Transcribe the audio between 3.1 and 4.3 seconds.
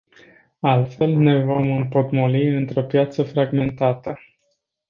fragmentată.